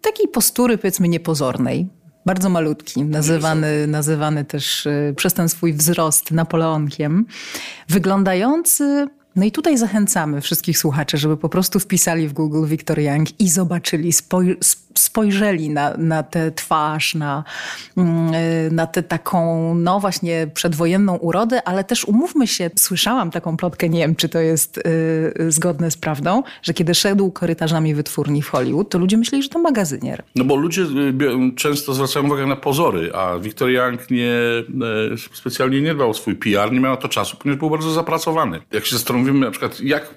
takiej 0.00 0.28
postury, 0.28 0.78
powiedzmy, 0.78 1.08
niepozornej, 1.08 1.88
bardzo 2.30 2.48
malutki, 2.48 3.04
nazywany, 3.04 3.86
nazywany 3.86 4.44
też 4.44 4.86
y, 4.86 5.14
przez 5.16 5.34
ten 5.34 5.48
swój 5.48 5.72
wzrost 5.72 6.30
Napoleonkiem, 6.30 7.26
wyglądający 7.88 9.08
no 9.36 9.44
i 9.44 9.52
tutaj 9.52 9.78
zachęcamy 9.78 10.40
wszystkich 10.40 10.78
słuchaczy, 10.78 11.18
żeby 11.18 11.36
po 11.36 11.48
prostu 11.48 11.80
wpisali 11.80 12.28
w 12.28 12.32
Google 12.32 12.66
Victor 12.66 13.00
Young 13.00 13.40
i 13.40 13.48
zobaczyli, 13.48 14.12
spoj 14.12 14.56
spojrzeli 14.94 15.70
na, 15.70 15.94
na 15.98 16.22
tę 16.22 16.52
twarz, 16.52 17.14
na, 17.14 17.44
mm, 17.96 18.74
na 18.74 18.86
tę 18.86 19.02
taką, 19.02 19.74
no 19.74 20.00
właśnie 20.00 20.46
przedwojenną 20.54 21.16
urodę, 21.16 21.62
ale 21.68 21.84
też 21.84 22.04
umówmy 22.04 22.46
się, 22.46 22.70
słyszałam 22.76 23.30
taką 23.30 23.56
plotkę, 23.56 23.88
nie 23.88 23.98
wiem, 23.98 24.16
czy 24.16 24.28
to 24.28 24.38
jest 24.38 24.78
y, 24.78 25.52
zgodne 25.52 25.90
z 25.90 25.96
prawdą, 25.96 26.42
że 26.62 26.74
kiedy 26.74 26.94
szedł 26.94 27.30
korytarzami 27.30 27.94
wytwórni 27.94 28.42
w 28.42 28.48
Hollywood, 28.48 28.90
to 28.90 28.98
ludzie 28.98 29.16
myśleli, 29.16 29.42
że 29.42 29.48
to 29.48 29.58
magazynier. 29.58 30.22
No 30.34 30.44
bo 30.44 30.56
ludzie 30.56 30.82
y, 30.82 31.54
często 31.56 31.94
zwracają 31.94 32.26
uwagę 32.26 32.46
na 32.46 32.56
pozory, 32.56 33.12
a 33.14 33.38
Victor 33.38 33.70
Young 33.70 34.10
nie, 34.10 34.32
specjalnie 35.34 35.82
nie 35.82 35.94
dbał 35.94 36.10
o 36.10 36.14
swój 36.14 36.34
PR, 36.34 36.72
nie 36.72 36.80
miał 36.80 36.90
na 36.90 37.00
to 37.00 37.08
czasu, 37.08 37.36
ponieważ 37.36 37.58
był 37.58 37.70
bardzo 37.70 37.90
zapracowany. 37.90 38.60
Jak 38.72 38.86
się 38.86 38.96
zastanowimy 39.20 39.46
na 39.46 39.50
przykład, 39.50 39.80
jak, 39.80 40.14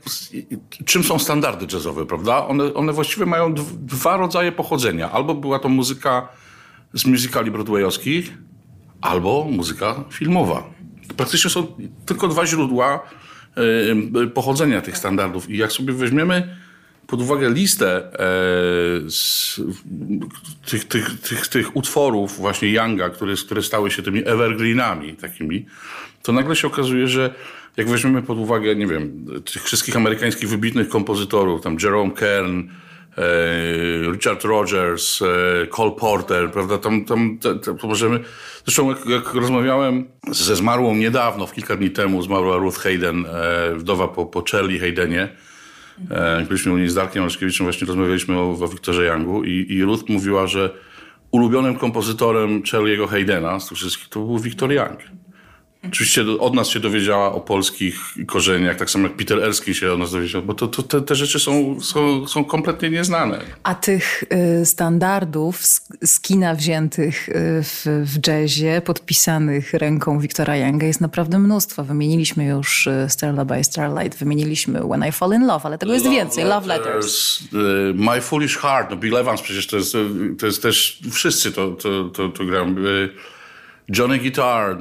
czym 0.86 1.04
są 1.04 1.20
standardy 1.20 1.66
jazzowe, 1.74 2.06
prawda? 2.06 2.48
One, 2.48 2.74
one 2.74 2.94
właściwie 2.94 3.26
mają 3.26 3.54
dwa 3.72 4.18
rodzaje 4.18 4.52
pochodzenia. 4.52 5.12
Albo 5.12 5.36
była 5.36 5.60
to 5.60 5.70
muzyka 5.70 6.28
z 6.94 7.06
musicali 7.06 7.52
broadwayowskich, 7.52 8.34
albo 9.02 9.48
muzyka 9.50 10.04
filmowa. 10.12 10.64
Praktycznie 11.18 11.50
są 11.50 11.68
tylko 12.06 12.28
dwa 12.28 12.46
źródła 12.46 13.00
yy, 14.14 14.28
pochodzenia 14.28 14.82
tych 14.82 14.98
standardów. 14.98 15.50
I 15.50 15.58
jak 15.58 15.72
sobie 15.72 15.94
weźmiemy 15.94 16.56
pod 17.08 17.22
uwagę 17.22 17.50
listę 17.50 18.20
e, 18.20 18.30
tych, 20.70 20.86
tych, 20.86 21.20
tych, 21.20 21.48
tych 21.48 21.76
utworów 21.76 22.38
właśnie 22.38 22.72
Younga, 22.72 23.10
które, 23.10 23.36
które 23.36 23.62
stały 23.62 23.92
się 23.92 24.04
tymi 24.04 24.28
evergreenami 24.28 25.16
takimi, 25.16 25.66
to 26.24 26.32
nagle 26.32 26.56
się 26.56 26.68
okazuje, 26.68 27.08
że 27.08 27.34
jak 27.78 27.90
weźmiemy 27.90 28.22
pod 28.22 28.38
uwagę, 28.38 28.76
nie 28.76 28.88
wiem, 28.88 29.26
tych 29.54 29.64
wszystkich 29.64 29.96
amerykańskich 29.98 30.50
wybitnych 30.50 30.90
kompozytorów, 30.90 31.62
tam 31.62 31.78
Jerome 31.84 32.12
Kern, 32.12 32.64
e, 33.18 34.12
Richard 34.12 34.44
Rogers, 34.44 35.22
e, 35.22 35.68
Cole 35.68 35.92
Porter, 35.92 36.52
prawda, 36.52 36.78
tam, 36.78 37.06
tam 37.06 37.40
to 37.80 37.88
możemy... 37.88 38.20
Zresztą 38.66 38.90
jak, 38.90 39.06
jak, 39.06 39.34
rozmawiałem 39.34 40.06
ze 40.32 40.56
zmarłą 40.56 40.96
niedawno, 40.96 41.48
w 41.48 41.54
kilka 41.54 41.76
dni 41.76 41.92
temu, 41.92 42.22
zmarła 42.22 42.58
Ruth 42.58 42.78
Hayden, 42.78 43.26
e, 43.26 43.76
wdowa 43.76 44.08
po, 44.08 44.26
po 44.26 44.44
Charlie 44.52 44.80
Haydenie, 44.80 45.30
jak 46.38 46.48
byliśmy 46.48 46.74
u 46.74 46.78
niej 46.78 46.90
z 46.90 46.96
Darkiem 46.96 47.24
Olszkiewiczem, 47.24 47.66
właśnie 47.66 47.88
rozmawialiśmy 47.88 48.40
o, 48.40 48.58
o 48.62 48.68
Wiktorze 48.68 49.06
Youngu 49.06 49.44
i, 49.44 49.66
i 49.70 49.84
Ruth 49.84 50.10
mówiła, 50.10 50.48
że 50.48 50.70
ulubionym 51.32 51.76
kompozytorem 51.76 52.62
Charlie'ego 52.62 53.08
Haydena 53.08 53.60
z 53.60 53.68
tych 53.70 53.78
wszystkich 53.78 54.10
to 54.10 54.20
był 54.20 54.40
Wiktor 54.40 54.72
Young. 54.72 55.00
Oczywiście 55.88 56.26
od 56.40 56.54
nas 56.54 56.70
się 56.70 56.80
dowiedziała 56.80 57.34
o 57.34 57.40
polskich 57.40 57.96
korzeniach, 58.28 58.78
tak 58.78 58.90
samo 58.90 59.08
jak 59.08 59.18
Peter 59.18 59.44
Erskine 59.44 59.76
się 59.76 59.92
od 59.92 60.00
nas 60.00 60.12
dowiedział, 60.12 60.42
bo 60.42 60.54
to, 60.54 60.68
to 60.68 60.84
te, 60.84 61.02
te, 61.02 61.16
rzeczy 61.16 61.40
są, 61.40 61.82
są, 61.82 62.28
są 62.28 62.46
kompletnie 62.46 62.90
nieznane. 62.90 63.40
A 63.64 63.76
tych 63.76 64.24
y, 64.62 64.66
standardów 64.66 65.66
z, 66.04 66.20
kina 66.22 66.56
wziętych 66.56 67.30
y, 67.30 67.34
w, 67.64 67.86
w 68.06 68.28
jazzie, 68.28 68.82
podpisanych 68.86 69.74
ręką 69.74 70.20
Wiktora 70.20 70.58
Younga 70.58 70.88
jest 70.88 71.02
naprawdę 71.02 71.40
mnóstwo. 71.40 71.84
Wymieniliśmy 71.84 72.46
już 72.46 72.88
y, 72.88 73.06
Starlight 73.10 73.48
by 73.48 73.64
Starlight, 73.64 74.20
wymieniliśmy 74.20 74.80
When 74.80 75.10
I 75.10 75.12
Fall 75.12 75.34
in 75.34 75.48
Love, 75.48 75.66
ale 75.66 75.78
tego 75.78 75.94
jest 75.94 76.06
Love 76.06 76.18
więcej. 76.18 76.44
Love 76.44 76.68
Letters. 76.68 77.40
My 77.94 78.22
Foolish 78.22 78.58
Heart, 78.58 78.90
no 78.90 78.96
Bill 78.96 79.18
Evans 79.18 79.42
przecież 79.42 79.68
to 79.68 79.78
jest, 79.78 79.94
to 80.40 80.46
jest 80.46 80.62
też, 80.62 81.00
wszyscy 81.12 81.52
to, 81.52 81.72
to, 81.72 82.04
to, 82.04 82.30
to 82.30 82.46
grają. 82.46 82.76
Johnny 83.98 84.20
Guitar, 84.20 84.78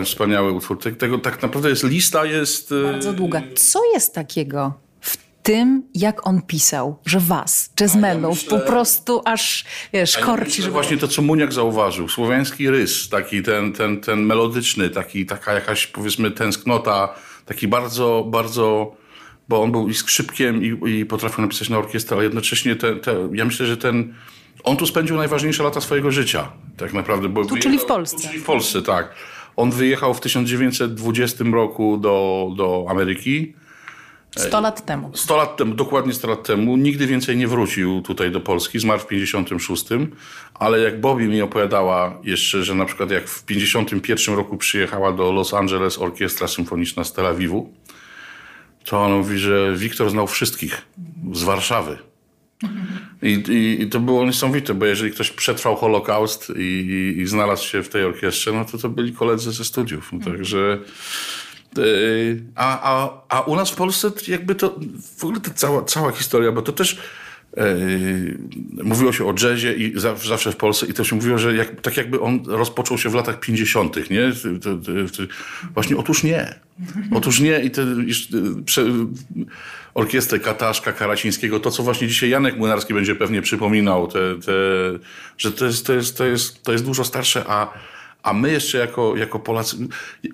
y, 0.00 0.04
wspaniały 0.04 0.52
utwór. 0.52 0.78
Tego 0.98 1.18
tak 1.18 1.42
naprawdę 1.42 1.68
jest 1.68 1.84
lista 1.84 2.24
jest... 2.24 2.72
Y, 2.72 2.82
Bardzo 2.84 3.12
długa. 3.12 3.42
Co 3.56 3.80
jest 3.94 4.14
takiego 4.14 4.74
w 5.00 5.16
tym, 5.42 5.82
jak 5.94 6.26
on 6.26 6.42
pisał, 6.42 6.98
że 7.06 7.20
was, 7.20 7.70
jazzmenów, 7.80 8.44
ja 8.44 8.50
po 8.50 8.58
prostu 8.58 9.22
aż, 9.24 9.64
wiesz, 9.92 10.18
korci. 10.18 10.62
Że 10.62 10.70
właśnie 10.70 10.96
to, 10.96 11.08
co 11.08 11.22
Muniak 11.22 11.52
zauważył, 11.52 12.08
słowiański 12.08 12.70
rys, 12.70 13.08
taki 13.08 13.42
ten, 13.42 13.72
ten, 13.72 14.00
ten 14.00 14.22
melodyczny, 14.22 14.90
taki, 14.90 15.26
taka 15.26 15.52
jakaś, 15.52 15.86
powiedzmy, 15.86 16.30
tęsknota, 16.30 17.14
taki 17.46 17.68
bardzo, 17.68 18.24
bardzo 18.28 18.96
bo 19.48 19.62
on 19.62 19.72
był 19.72 19.88
i 19.88 19.94
skrzypkiem 19.94 20.62
i, 20.64 20.98
i 20.98 21.06
potrafił 21.06 21.42
napisać 21.42 21.68
na 21.68 21.78
orkiestrę, 21.78 22.16
ale 22.16 22.24
jednocześnie 22.24 22.76
te, 22.76 22.96
te, 22.96 23.28
ja 23.32 23.44
myślę, 23.44 23.66
że 23.66 23.76
ten 23.76 24.14
on 24.64 24.76
tu 24.76 24.86
spędził 24.86 25.16
najważniejsze 25.16 25.62
lata 25.62 25.80
swojego 25.80 26.10
życia, 26.10 26.52
tak 26.76 26.92
naprawdę. 26.92 27.28
Bo 27.28 27.44
tu, 27.44 27.56
czyli 27.56 27.78
w 27.78 27.84
Polsce. 27.84 28.16
Tu, 28.16 28.22
czyli 28.22 28.38
w 28.38 28.44
Polsce, 28.44 28.82
tak. 28.82 29.14
On 29.56 29.70
wyjechał 29.70 30.14
w 30.14 30.20
1920 30.20 31.44
roku 31.52 31.96
do, 31.96 32.48
do 32.56 32.86
Ameryki. 32.88 33.54
100 34.36 34.60
lat 34.60 34.86
temu. 34.86 35.10
100 35.14 35.36
lat 35.36 35.56
temu, 35.56 35.74
dokładnie 35.74 36.12
100 36.12 36.28
lat 36.28 36.42
temu. 36.42 36.76
Nigdy 36.76 37.06
więcej 37.06 37.36
nie 37.36 37.48
wrócił 37.48 38.02
tutaj 38.02 38.30
do 38.30 38.40
Polski. 38.40 38.78
Zmarł 38.78 39.00
w 39.00 39.06
56. 39.06 39.84
Ale 40.54 40.80
jak 40.80 41.00
Bobby 41.00 41.28
mi 41.28 41.42
opowiadała 41.42 42.18
jeszcze, 42.24 42.64
że 42.64 42.74
na 42.74 42.84
przykład 42.84 43.10
jak 43.10 43.28
w 43.28 43.44
51 43.44 44.34
roku 44.34 44.56
przyjechała 44.56 45.12
do 45.12 45.32
Los 45.32 45.54
Angeles 45.54 45.98
Orkiestra 45.98 46.48
Symfoniczna 46.48 47.04
z 47.04 47.12
Tel 47.12 47.26
Awiwu, 47.26 47.72
to 48.84 49.04
on 49.04 49.12
mówi, 49.12 49.38
że 49.38 49.74
Wiktor 49.76 50.10
znał 50.10 50.26
wszystkich 50.26 50.82
z 51.32 51.42
Warszawy. 51.42 51.98
I, 53.22 53.28
i, 53.28 53.82
I, 53.82 53.86
to 53.88 54.00
było 54.00 54.24
niesamowite, 54.24 54.74
bo 54.74 54.86
jeżeli 54.86 55.12
ktoś 55.12 55.30
przetrwał 55.30 55.76
Holokaust 55.76 56.52
i, 56.56 57.14
i, 57.18 57.26
znalazł 57.26 57.64
się 57.64 57.82
w 57.82 57.88
tej 57.88 58.04
orkiestrze, 58.04 58.52
no 58.52 58.64
to 58.64 58.78
to 58.78 58.88
byli 58.88 59.12
koledzy 59.12 59.52
ze 59.52 59.64
studiów. 59.64 60.12
No, 60.12 60.24
także. 60.24 60.78
E, 61.78 61.82
a, 62.54 62.94
a, 62.94 63.22
a 63.28 63.40
u 63.40 63.56
nas 63.56 63.70
w 63.70 63.76
Polsce 63.76 64.12
jakby 64.28 64.54
to 64.54 64.78
w 65.16 65.24
ogóle 65.24 65.40
ta 65.40 65.50
cała, 65.50 65.84
cała 65.84 66.12
historia, 66.12 66.52
bo 66.52 66.62
to 66.62 66.72
też 66.72 66.98
mówiło 68.82 69.12
się 69.12 69.24
o 69.24 69.34
jazzie 69.42 69.74
i 69.74 69.92
zawsze 70.24 70.52
w 70.52 70.56
Polsce 70.56 70.86
i 70.86 71.04
się 71.04 71.16
mówiło, 71.16 71.38
że 71.38 71.54
jak, 71.54 71.80
tak 71.80 71.96
jakby 71.96 72.20
on 72.20 72.42
rozpoczął 72.46 72.98
się 72.98 73.08
w 73.08 73.14
latach 73.14 73.40
50., 73.40 74.10
nie? 74.10 74.32
Właśnie 75.74 75.96
otóż 75.96 76.22
nie. 76.22 76.54
Otóż 77.12 77.40
nie 77.40 77.60
i 77.60 77.70
te 77.70 77.82
iż, 78.06 78.28
prze, 78.64 78.84
orkiestrę 79.94 80.38
Kataszka, 80.38 80.92
Karacińskiego, 80.92 81.60
to 81.60 81.70
co 81.70 81.82
właśnie 81.82 82.08
dzisiaj 82.08 82.30
Janek 82.30 82.56
Młynarski 82.56 82.94
będzie 82.94 83.14
pewnie 83.14 83.42
przypominał, 83.42 84.08
te, 84.08 84.18
te, 84.46 84.52
że 85.38 85.52
to 85.52 85.64
jest, 85.64 85.86
to, 85.86 85.92
jest, 85.92 86.18
to, 86.18 86.24
jest, 86.24 86.62
to 86.62 86.72
jest 86.72 86.84
dużo 86.84 87.04
starsze, 87.04 87.44
a 87.48 87.72
a 88.26 88.32
my 88.32 88.52
jeszcze 88.52 88.78
jako, 88.78 89.16
jako 89.16 89.38
Polacy... 89.38 89.76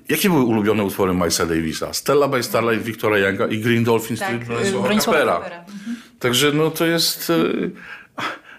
Jakie 0.08 0.28
były 0.28 0.42
ulubione 0.44 0.84
utwory 0.84 1.14
Milesa 1.14 1.46
Davisa? 1.46 1.92
Stella 1.92 2.28
by 2.28 2.42
Starlight, 2.42 2.84
Wiktora 2.84 3.18
Younga 3.18 3.46
i 3.46 3.58
Green 3.58 3.84
Dolphins 3.84 4.20
tak, 4.20 4.44
Bronisława 4.44 4.94
Kapera. 4.94 5.36
Mhm. 5.36 5.96
Także 6.18 6.52
no 6.52 6.70
to 6.70 6.86
jest... 6.86 7.30
E, 7.30 7.34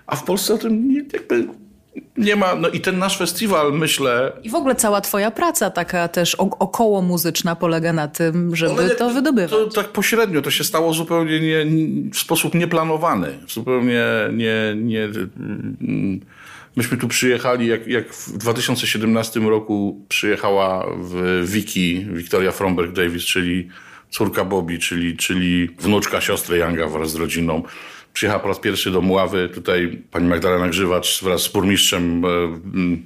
a 0.08 0.16
w 0.16 0.24
Polsce 0.24 0.54
o 0.54 0.58
tym 0.58 0.90
nie, 0.90 1.06
jakby 1.13 1.48
nie 2.18 2.36
ma, 2.36 2.56
no 2.56 2.70
i 2.70 2.80
ten 2.80 2.98
nasz 2.98 3.18
festiwal, 3.18 3.74
myślę... 3.74 4.32
I 4.44 4.50
w 4.50 4.56
ogóle 4.56 4.75
cała 4.75 5.02
twoja 5.02 5.32
praca 5.32 5.70
taka 5.70 6.08
też 6.08 6.36
około 6.36 7.02
muzyczna 7.02 7.56
polega 7.56 7.94
na 7.94 8.08
tym, 8.08 8.56
żeby 8.56 8.90
to 8.90 9.10
wydobywać. 9.10 9.52
To, 9.52 9.68
tak 9.68 9.88
pośrednio, 9.88 10.42
to 10.42 10.52
się 10.52 10.63
stało 10.63 10.94
zupełnie 10.94 11.40
nie, 11.40 11.66
w 12.12 12.18
sposób 12.18 12.54
nieplanowany. 12.54 13.40
Zupełnie 13.48 14.04
nie... 14.34 14.75
nie 14.75 15.04
mm, 15.04 16.20
Myśmy 16.75 16.98
tu 16.98 17.08
przyjechali, 17.08 17.68
jak, 17.68 17.88
jak 17.88 18.13
w 18.13 18.38
2017 18.38 19.39
roku 19.39 20.06
przyjechała 20.10 20.88
w 20.98 21.44
Wiki 21.46 22.06
Wiktoria 22.13 22.51
Fromberg 22.51 22.92
Davis, 22.92 23.24
czyli 23.24 23.68
córka 24.10 24.46
Bobby, 24.46 24.80
czyli, 24.80 25.18
czyli 25.18 25.70
wnuczka 25.80 26.22
siostry 26.22 26.58
Younga 26.58 26.88
wraz 26.88 27.12
z 27.12 27.15
rodziną. 27.15 27.63
Przyjechała 28.13 28.39
po 28.39 28.48
raz 28.48 28.60
pierwszy 28.60 28.92
do 28.92 29.01
Mławy. 29.01 29.50
Tutaj 29.53 30.01
pani 30.12 30.27
Magdalena 30.27 30.70
Grzywacz 30.70 31.24
wraz 31.24 31.42
z 31.42 31.48
burmistrzem 31.48 32.25
e, 32.25 32.30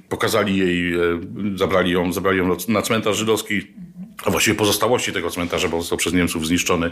pokazali 0.08 0.56
jej, 0.56 0.94
e, 0.94 0.98
zabrali 1.54 1.90
ją, 1.90 2.12
zabrali 2.12 2.38
ją 2.38 2.56
na 2.68 2.82
cmentarz 2.82 3.16
żydowski, 3.16 3.62
a 4.24 4.30
właściwie 4.30 4.56
pozostałości 4.56 5.12
tego 5.12 5.30
cmentarza, 5.30 5.68
bo 5.68 5.80
został 5.80 5.98
przez 5.98 6.12
Niemców 6.12 6.46
zniszczony 6.46 6.90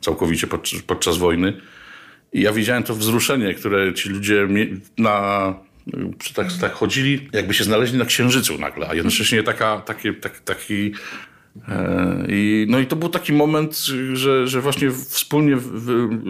całkowicie 0.00 0.46
podczas 0.86 1.16
wojny. 1.16 1.60
I 2.32 2.40
ja 2.40 2.52
widziałem 2.52 2.82
to 2.82 2.94
wzruszenie, 2.94 3.54
które 3.54 3.94
ci 3.94 4.08
ludzie 4.08 4.48
na 4.98 5.54
tak, 6.34 6.46
tak 6.60 6.72
chodzili, 6.72 7.28
jakby 7.32 7.54
się 7.54 7.64
znaleźli 7.64 7.98
na 7.98 8.04
księżycu 8.04 8.58
nagle, 8.58 8.88
a 8.88 8.94
jednocześnie 8.94 9.42
taka, 9.42 9.80
taki, 9.80 10.14
tak, 10.14 10.40
taki 10.40 10.92
e, 11.68 12.24
i, 12.28 12.66
no 12.68 12.78
i 12.78 12.86
to 12.86 12.96
był 12.96 13.08
taki 13.08 13.32
moment, 13.32 13.76
że, 14.12 14.48
że 14.48 14.60
właśnie 14.60 14.90
wspólnie 14.90 15.56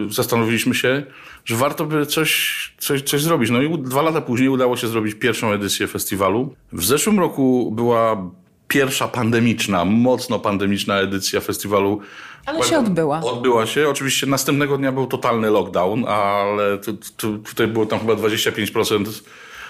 zastanowiliśmy 0.09 0.75
się, 0.75 1.03
że 1.45 1.55
warto 1.55 1.85
by 1.85 2.05
coś, 2.05 2.73
coś, 2.77 3.01
coś 3.01 3.21
zrobić. 3.21 3.49
No 3.49 3.61
i 3.61 3.79
dwa 3.79 4.01
lata 4.01 4.21
później 4.21 4.49
udało 4.49 4.77
się 4.77 4.87
zrobić 4.87 5.15
pierwszą 5.15 5.51
edycję 5.51 5.87
festiwalu. 5.87 6.55
W 6.73 6.85
zeszłym 6.85 7.19
roku 7.19 7.71
była 7.71 8.31
pierwsza 8.67 9.07
pandemiczna, 9.07 9.85
mocno 9.85 10.39
pandemiczna 10.39 10.99
edycja 10.99 11.41
festiwalu. 11.41 12.01
Ale 12.45 12.63
się 12.63 12.77
odbyła. 12.79 13.21
Odbyła 13.23 13.65
się. 13.65 13.89
Oczywiście 13.89 14.27
następnego 14.27 14.77
dnia 14.77 14.91
był 14.91 15.07
totalny 15.07 15.49
lockdown, 15.49 16.05
ale 16.07 16.77
tu, 16.77 16.97
tu, 17.17 17.37
tutaj 17.37 17.67
było 17.67 17.85
tam 17.85 17.99
chyba 17.99 18.13
25% 18.13 18.95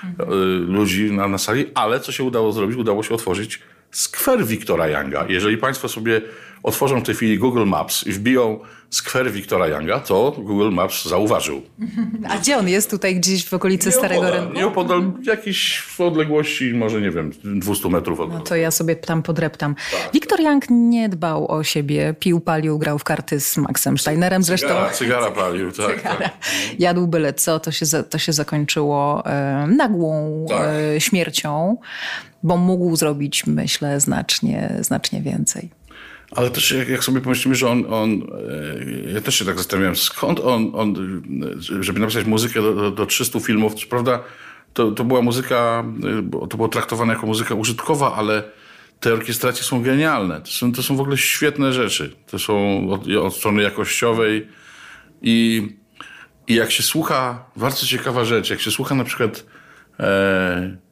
mhm. 0.04 0.74
ludzi 0.74 1.12
na, 1.12 1.28
na 1.28 1.38
sali, 1.38 1.66
ale 1.76 2.00
co 2.00 2.12
się 2.12 2.24
udało 2.24 2.52
zrobić? 2.52 2.78
Udało 2.78 3.04
się 3.04 3.14
otworzyć 3.14 3.60
skwer 3.96 4.46
Wiktora 4.46 4.88
Younga. 4.88 5.26
Jeżeli 5.30 5.58
Państwo 5.58 5.90
sobie 5.90 6.22
otworzą 6.64 7.00
w 7.00 7.04
tej 7.04 7.16
chwili 7.16 7.40
Google 7.40 7.66
Maps 7.66 8.08
i 8.08 8.12
wbiją 8.12 8.60
skwer 8.90 9.32
Wiktora 9.32 9.68
Younga, 9.68 10.00
to 10.00 10.36
Google 10.38 10.72
Maps 10.72 11.06
zauważył. 11.06 11.62
A 12.30 12.38
gdzie 12.38 12.58
on 12.58 12.70
jest? 12.70 12.92
Tutaj 12.92 13.16
gdzieś 13.16 13.46
w 13.46 13.54
okolicy 13.54 13.92
Starego 13.92 14.32
Rynku? 14.32 14.54
Nieopodal 14.54 15.12
jakiejś 15.24 15.80
w 15.80 16.02
odległości, 16.02 16.74
może 16.74 17.02
nie 17.02 17.12
wiem, 17.12 17.32
200 17.44 17.90
metrów 17.90 18.20
od 18.20 18.30
No 18.30 18.40
to 18.40 18.56
ja 18.56 18.72
sobie 18.72 18.96
tam 18.96 19.24
podreptam. 19.24 19.76
Tak. 19.76 20.14
Wiktor 20.14 20.42
Young 20.42 20.66
nie 20.70 21.10
dbał 21.10 21.52
o 21.52 21.64
siebie, 21.64 22.16
pił, 22.20 22.40
palił, 22.40 22.80
grał 22.80 23.00
w 23.00 23.04
karty 23.04 23.40
z 23.40 23.58
Maxem 23.58 23.98
Steinerem 23.98 24.44
zresztą. 24.44 24.68
Cygara, 24.68 24.90
cygara 24.90 25.32
palił, 25.32 25.72
tak. 25.72 25.98
Cygara. 25.98 26.18
tak. 26.18 26.32
Jadł 26.80 27.08
byle 27.08 27.34
co, 27.34 27.60
to 27.60 27.72
się, 27.72 27.86
to 28.10 28.18
się 28.18 28.34
zakończyło 28.34 29.24
e, 29.26 29.68
nagłą 29.68 30.46
tak. 30.50 30.62
e, 30.96 31.02
śmiercią, 31.02 31.78
bo 32.46 32.58
mógł 32.58 32.96
zrobić, 32.96 33.48
myślę, 33.48 34.00
znacznie, 34.00 34.78
znacznie 34.82 35.22
więcej. 35.22 35.70
Ale 36.32 36.50
też 36.50 36.72
jak, 36.72 36.90
jak 36.90 37.04
sobie 37.04 37.22
pomyślimy, 37.22 37.56
że 37.56 37.70
on, 37.70 37.94
on, 37.94 38.12
e, 39.08 39.12
ja 39.14 39.22
też 39.22 39.36
się 39.36 39.46
tak 39.46 39.58
zastanawiałem, 39.58 39.96
skąd 39.96 40.40
on, 40.40 40.72
on 40.74 40.96
żeby 41.80 42.00
napisać 42.00 42.26
muzykę 42.26 42.62
do, 42.62 42.74
do, 42.76 42.92
do 42.92 43.06
300 43.06 43.40
filmów, 43.40 43.74
prawda 43.90 44.24
to, 44.74 44.92
to 44.92 45.04
była 45.04 45.22
muzyka, 45.22 45.84
e, 46.44 46.48
to 46.48 46.58
było 46.58 46.68
traktowane 46.68 47.14
jako 47.14 47.28
muzyka 47.28 47.56
użytkowa, 47.56 48.16
ale 48.16 48.44
te 49.00 49.14
orkiestracje 49.14 49.64
są 49.64 49.84
genialne. 49.84 50.42
To 50.42 50.52
są, 50.52 50.72
to 50.72 50.84
są 50.84 50.96
w 50.96 51.02
ogóle 51.02 51.18
świetne 51.18 51.74
rzeczy. 51.74 52.16
To 52.28 52.40
są 52.40 52.88
od, 52.90 53.08
od 53.08 53.36
strony 53.36 53.64
jakościowej 53.64 54.48
i, 55.22 55.70
i 56.48 56.56
jak 56.56 56.72
się 56.72 56.84
słucha, 56.84 57.46
bardzo 57.56 57.86
ciekawa 57.86 58.26
rzecz, 58.26 58.50
jak 58.50 58.62
się 58.62 58.72
słucha 58.72 58.96
na 58.96 59.04
przykład 59.04 59.46
e, 60.00 60.85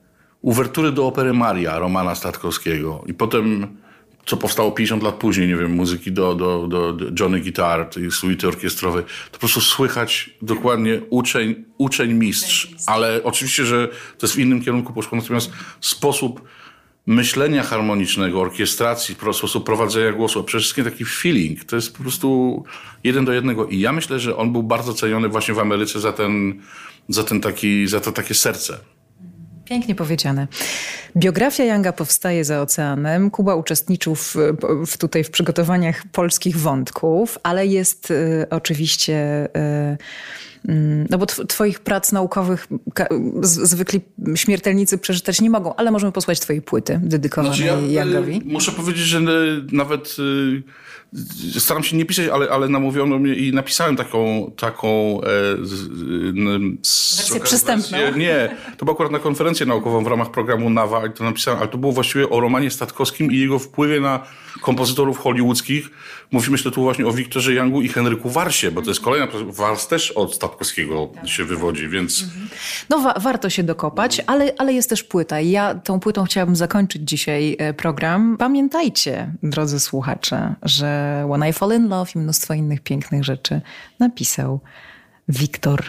uwertury 0.44 0.92
do 0.92 1.08
opery 1.08 1.34
Maria 1.34 1.80
Romana 1.80 2.16
Statkowskiego 2.16 3.04
i 3.08 3.14
potem 3.14 3.68
co 4.26 4.38
powstało 4.38 4.72
50 4.72 5.04
lat 5.04 5.16
później, 5.16 5.48
nie 5.48 5.56
wiem, 5.56 5.72
muzyki 5.72 6.12
do, 6.12 6.36
do, 6.36 6.68
do, 6.68 6.94
Johnny 7.20 7.40
Guitar, 7.40 7.90
tej 7.90 8.12
suity 8.12 8.48
orkiestrowej, 8.48 9.04
to 9.04 9.32
po 9.32 9.40
prostu 9.40 9.62
słychać 9.62 10.30
dokładnie 10.42 11.02
uczeń, 11.10 11.64
uczeń 11.78 12.14
mistrz. 12.14 12.76
Ale 12.88 13.22
oczywiście, 13.24 13.66
że 13.66 13.88
to 13.88 14.26
jest 14.26 14.36
w 14.36 14.40
innym 14.40 14.62
kierunku 14.64 14.94
poszło, 14.94 15.18
natomiast 15.18 15.52
sposób 15.82 16.42
myślenia 17.06 17.64
harmonicznego, 17.64 18.42
orkiestracji, 18.42 19.16
sposób 19.34 19.66
prowadzenia 19.66 20.12
głosu, 20.12 20.40
a 20.40 20.44
przede 20.44 20.62
wszystkim 20.62 20.86
taki 20.86 21.06
feeling, 21.06 21.64
to 21.64 21.76
jest 21.76 21.98
po 21.98 22.04
prostu 22.04 22.64
jeden 23.04 23.26
do 23.26 23.34
jednego. 23.34 23.68
I 23.68 23.80
ja 23.80 23.94
myślę, 23.94 24.20
że 24.20 24.38
on 24.38 24.52
był 24.52 24.64
bardzo 24.64 24.94
ceniony 24.94 25.30
właśnie 25.30 25.54
w 25.54 25.60
Ameryce 25.60 26.00
za 26.00 26.14
ten, 26.14 26.62
za 27.10 27.24
ten 27.24 27.42
taki, 27.42 27.88
za 27.88 28.00
to 28.00 28.12
takie 28.12 28.34
serce. 28.34 28.80
Pięknie 29.66 29.96
powiedziane. 29.96 30.48
Biografia 31.16 31.64
Younga 31.64 31.94
powstaje 31.94 32.46
za 32.46 32.62
oceanem. 32.62 33.32
Kuba 33.32 33.56
uczestniczył 33.56 34.16
w, 34.16 34.36
w 34.88 34.98
tutaj 34.98 35.24
w 35.24 35.30
przygotowaniach 35.30 36.04
polskich 36.12 36.58
wątków, 36.58 37.40
ale 37.44 37.68
jest 37.68 38.12
y, 38.12 38.46
oczywiście... 38.50 39.48
Y, 39.92 39.98
no 41.10 41.18
bo 41.18 41.26
twoich 41.26 41.80
prac 41.80 42.12
naukowych 42.12 42.68
zwykli 43.42 44.02
śmiertelnicy 44.36 44.98
przeczytać 44.98 45.42
nie 45.42 45.50
mogą, 45.50 45.76
ale 45.76 45.92
możemy 45.92 46.12
posłać 46.12 46.40
twojej 46.40 46.62
płyty 46.62 47.00
dedykowanej 47.04 47.58
znaczy 47.58 47.92
ja, 47.92 48.04
Youngowi. 48.04 48.42
Muszę 48.46 48.72
powiedzieć, 48.72 49.04
że 49.04 49.22
nawet 49.72 50.16
staram 51.60 51.84
się 51.84 51.98
nie 51.98 52.06
pisać, 52.06 52.28
ale, 52.28 52.50
ale 52.50 52.70
namówiono 52.70 53.20
mnie 53.20 53.34
i 53.34 53.54
napisałem 53.54 53.96
taką 53.96 54.52
taką 54.58 55.22
e, 55.22 55.28
Wersję 57.18 57.40
przystępną. 57.40 57.98
Nie, 58.18 58.56
to 58.78 58.86
było 58.86 58.96
akurat 58.96 59.12
na 59.12 59.20
konferencję 59.20 59.66
naukową 59.66 60.04
w 60.04 60.08
ramach 60.08 60.32
programu 60.32 60.70
NAWA 60.70 61.03
i 61.08 61.14
to 61.14 61.24
napisałem, 61.24 61.60
ale 61.60 61.70
to 61.70 61.78
było 61.78 61.92
właściwie 61.92 62.30
o 62.30 62.40
Romanie 62.40 62.72
Statkowskim 62.72 63.32
i 63.32 63.38
jego 63.38 63.60
wpływie 63.60 64.00
na 64.00 64.26
kompozytorów 64.62 65.20
hollywoodzkich. 65.20 65.90
Mówimy 66.32 66.58
tu 66.58 66.82
właśnie 66.82 67.08
o 67.08 67.12
Wiktorze 67.12 67.54
Youngu 67.54 67.82
i 67.82 67.90
Henryku 67.90 68.30
Warsie, 68.30 68.72
bo 68.72 68.82
to 68.82 68.90
jest 68.90 69.02
kolejna, 69.02 69.28
Wars 69.48 69.88
też 69.88 70.12
od 70.12 70.36
Statkowskiego 70.36 71.12
się 71.26 71.44
wywodzi, 71.44 71.90
więc... 71.90 72.24
Mhm. 72.24 72.48
No 72.90 73.00
wa 73.00 73.14
warto 73.14 73.50
się 73.50 73.64
dokopać, 73.64 74.22
ale, 74.28 74.54
ale 74.58 74.74
jest 74.74 74.90
też 74.90 75.04
płyta 75.04 75.40
i 75.40 75.50
ja 75.50 75.76
tą 75.76 76.00
płytą 76.00 76.24
chciałabym 76.24 76.56
zakończyć 76.56 77.02
dzisiaj 77.10 77.56
e, 77.60 77.74
program. 77.74 78.38
Pamiętajcie, 78.40 79.34
drodzy 79.44 79.80
słuchacze, 79.80 80.56
że 80.62 81.24
When 81.30 81.50
I 81.50 81.54
Fall 81.54 81.76
in 81.76 81.88
Love 81.88 82.12
i 82.16 82.20
mnóstwo 82.20 82.54
innych 82.54 82.82
pięknych 82.82 83.24
rzeczy 83.24 83.62
napisał 84.00 84.60
Wiktor 85.28 85.84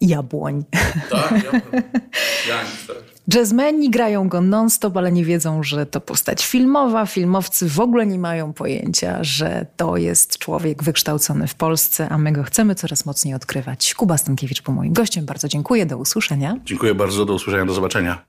Jabłoń. 0.00 0.64
Tak, 1.10 1.44
Jabłoń. 1.44 1.82
tak. 2.86 3.11
Jazzmeni 3.34 3.90
grają 3.90 4.28
go 4.28 4.40
non-stop, 4.40 4.96
ale 4.96 5.12
nie 5.12 5.24
wiedzą, 5.24 5.62
że 5.62 5.86
to 5.86 6.00
postać 6.00 6.46
filmowa. 6.46 7.06
Filmowcy 7.06 7.68
w 7.68 7.80
ogóle 7.80 8.06
nie 8.06 8.18
mają 8.18 8.52
pojęcia, 8.52 9.24
że 9.24 9.66
to 9.76 9.96
jest 9.96 10.38
człowiek 10.38 10.82
wykształcony 10.82 11.46
w 11.46 11.54
Polsce, 11.54 12.08
a 12.08 12.18
my 12.18 12.32
go 12.32 12.42
chcemy 12.42 12.74
coraz 12.74 13.06
mocniej 13.06 13.34
odkrywać. 13.34 13.94
Kuba 13.94 14.18
Stankiewicz 14.18 14.62
był 14.62 14.74
moim 14.74 14.92
gościem. 14.92 15.24
Bardzo 15.26 15.48
dziękuję. 15.48 15.86
Do 15.86 15.98
usłyszenia. 15.98 16.56
Dziękuję 16.64 16.94
bardzo. 16.94 17.24
Do 17.24 17.34
usłyszenia. 17.34 17.66
Do 17.66 17.74
zobaczenia. 17.74 18.24